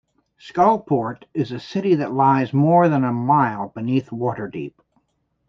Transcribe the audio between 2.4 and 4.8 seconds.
more than a mile beneath Waterdeep.